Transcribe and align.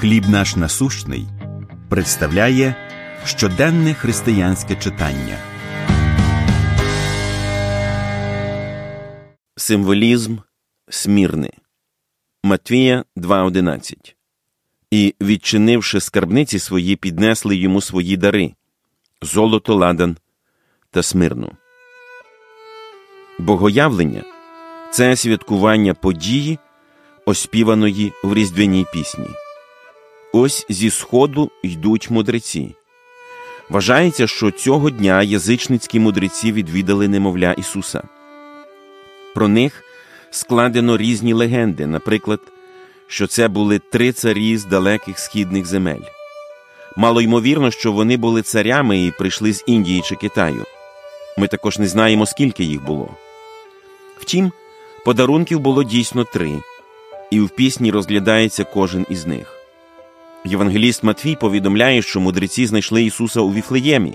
Хліб 0.00 0.28
наш 0.28 0.56
насущний 0.56 1.26
представляє 1.88 2.74
щоденне 3.24 3.94
християнське 3.94 4.76
читання. 4.76 5.38
Символізм 9.56 10.36
Смірни 10.88 11.50
Матвія 12.44 13.04
2.11 13.16 14.14
І, 14.90 15.14
відчинивши 15.20 16.00
скарбниці 16.00 16.58
свої, 16.58 16.96
піднесли 16.96 17.56
йому 17.56 17.80
свої 17.80 18.16
дари 18.16 18.52
золото, 19.22 19.74
ладан 19.74 20.16
та 20.90 21.02
смирну. 21.02 21.52
Богоявлення 23.38 24.22
це 24.90 25.16
святкування 25.16 25.94
події, 25.94 26.58
оспіваної 27.26 28.12
в 28.24 28.34
різдвяній 28.34 28.86
пісні. 28.92 29.28
Ось 30.32 30.66
зі 30.68 30.90
сходу 30.90 31.50
йдуть 31.62 32.10
мудреці. 32.10 32.74
Вважається, 33.70 34.26
що 34.26 34.50
цього 34.50 34.90
дня 34.90 35.22
язичницькі 35.22 36.00
мудреці 36.00 36.52
відвідали 36.52 37.08
немовля 37.08 37.52
Ісуса. 37.52 38.02
Про 39.34 39.48
них 39.48 39.84
складено 40.30 40.96
різні 40.96 41.32
легенди, 41.32 41.86
наприклад, 41.86 42.40
що 43.06 43.26
це 43.26 43.48
були 43.48 43.78
три 43.78 44.12
царі 44.12 44.56
з 44.56 44.64
далеких 44.64 45.18
східних 45.18 45.66
земель. 45.66 46.04
Мало 46.96 47.20
ймовірно, 47.20 47.70
що 47.70 47.92
вони 47.92 48.16
були 48.16 48.42
царями 48.42 49.04
і 49.04 49.10
прийшли 49.10 49.52
з 49.52 49.64
Індії 49.66 50.02
чи 50.02 50.14
Китаю. 50.14 50.64
Ми 51.38 51.48
також 51.48 51.78
не 51.78 51.86
знаємо, 51.86 52.26
скільки 52.26 52.64
їх 52.64 52.84
було. 52.84 53.10
Втім, 54.20 54.52
подарунків 55.04 55.60
було 55.60 55.84
дійсно 55.84 56.24
три, 56.24 56.52
і 57.30 57.40
в 57.40 57.50
пісні 57.50 57.90
розглядається 57.90 58.64
кожен 58.64 59.06
із 59.08 59.26
них. 59.26 59.57
Євангеліст 60.48 61.04
Матвій 61.04 61.36
повідомляє, 61.36 62.02
що 62.02 62.20
мудреці 62.20 62.66
знайшли 62.66 63.02
Ісуса 63.02 63.40
у 63.40 63.52
Віфлеємі 63.52 64.14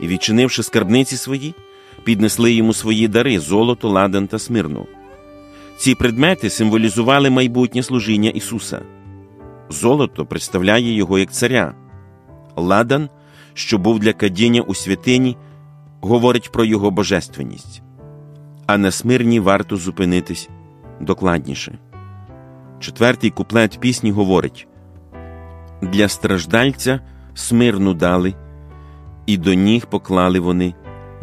і, 0.00 0.06
відчинивши 0.06 0.62
скарбниці 0.62 1.16
свої, 1.16 1.54
піднесли 2.04 2.52
йому 2.52 2.72
свої 2.72 3.08
дари 3.08 3.38
золото, 3.38 3.88
ладан 3.88 4.26
та 4.26 4.38
смирну. 4.38 4.86
Ці 5.76 5.94
предмети 5.94 6.50
символізували 6.50 7.30
майбутнє 7.30 7.82
служіння 7.82 8.30
Ісуса. 8.30 8.82
Золото 9.68 10.26
представляє 10.26 10.94
його 10.94 11.18
як 11.18 11.32
царя, 11.32 11.74
ладан, 12.56 13.08
що 13.54 13.78
був 13.78 13.98
для 13.98 14.12
кадіння 14.12 14.62
у 14.62 14.74
святині, 14.74 15.36
говорить 16.00 16.52
про 16.52 16.64
його 16.64 16.90
божественність, 16.90 17.82
а 18.66 18.78
на 18.78 18.90
смирні 18.90 19.40
варто 19.40 19.76
зупинитись 19.76 20.48
докладніше. 21.00 21.78
Четвертий 22.80 23.30
куплет 23.30 23.80
пісні 23.80 24.10
говорить 24.10 24.66
для 25.82 26.08
страждальця 26.08 27.00
смирну 27.34 27.94
дали, 27.94 28.34
і 29.26 29.36
до 29.36 29.54
ніг 29.54 29.86
поклали 29.86 30.40
вони, 30.40 30.74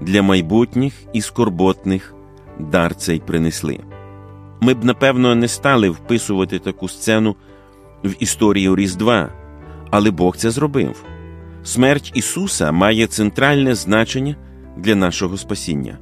для 0.02 0.22
майбутніх 0.22 0.94
і 1.14 1.22
скорботних 1.22 2.16
дар 2.59 2.95
цей 2.95 3.19
принесли. 3.19 3.80
Ми 4.61 4.73
б, 4.73 4.83
напевно, 4.83 5.36
не 5.36 5.47
стали 5.47 5.89
вписувати 5.89 6.59
таку 6.59 6.88
сцену 6.88 7.36
в 8.03 8.16
історію 8.19 8.75
Різдва, 8.75 9.30
але 9.91 10.11
Бог 10.11 10.38
це 10.38 10.52
зробив. 10.52 11.03
Смерть 11.64 12.11
Ісуса 12.16 12.71
має 12.71 13.08
центральне 13.08 13.75
значення 13.75 14.36
для 14.77 14.95
нашого 14.95 15.38
спасіння. 15.38 15.97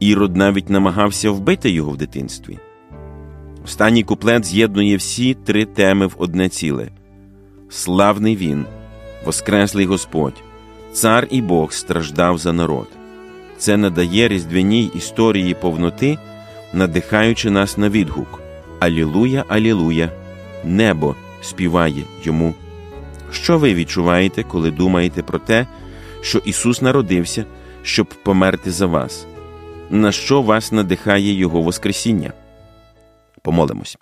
Ірод 0.00 0.36
навіть 0.36 0.70
намагався 0.70 1.30
вбити 1.30 1.70
його 1.70 1.90
в 1.90 1.96
дитинстві. 1.96 2.58
Останній 3.64 4.02
куплет 4.02 4.44
з'єднує 4.44 4.96
всі 4.96 5.34
три 5.34 5.64
теми 5.64 6.06
в 6.06 6.14
одне 6.18 6.48
ціле. 6.48 6.88
Славний 7.70 8.36
він, 8.36 8.66
Воскреслий 9.24 9.86
Господь, 9.86 10.42
Цар 10.92 11.26
і 11.30 11.42
Бог 11.42 11.72
страждав 11.72 12.38
за 12.38 12.52
народ. 12.52 12.88
Це 13.58 13.76
надає 13.76 14.28
різдвяній 14.28 14.84
історії 14.94 15.54
повноти, 15.54 16.18
надихаючи 16.72 17.50
нас 17.50 17.78
на 17.78 17.88
відгук 17.88 18.40
Алілуя, 18.80 19.44
Алілуя, 19.48 20.10
небо 20.64 21.16
співає 21.42 22.02
йому. 22.22 22.54
Що 23.32 23.58
ви 23.58 23.74
відчуваєте, 23.74 24.42
коли 24.42 24.70
думаєте 24.70 25.22
про 25.22 25.38
те, 25.38 25.66
що 26.20 26.38
Ісус 26.38 26.82
народився, 26.82 27.44
щоб 27.82 28.06
померти 28.06 28.70
за 28.70 28.86
вас? 28.86 29.26
На 29.90 30.12
що 30.12 30.42
вас 30.42 30.72
надихає 30.72 31.32
Його 31.32 31.62
Воскресіння? 31.62 32.32
Помолимось. 33.42 33.98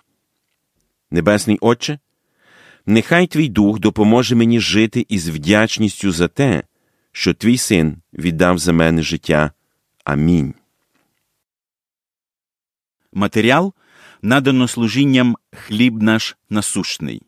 Небесний 1.11 1.57
Отче. 1.61 1.99
Нехай 2.85 3.27
твій 3.27 3.49
дух 3.49 3.79
допоможе 3.79 4.35
мені 4.35 4.59
жити 4.59 5.05
із 5.09 5.29
вдячністю 5.29 6.11
за 6.11 6.27
те, 6.27 6.63
що 7.11 7.33
твій 7.33 7.57
син 7.57 8.01
віддав 8.13 8.57
за 8.59 8.73
мене 8.73 9.01
життя. 9.01 9.51
Амінь. 10.03 10.53
Матеріал 13.13 13.73
надано 14.21 14.67
служінням 14.67 15.35
Хліб 15.51 16.03
наш 16.03 16.37
насущний. 16.49 17.21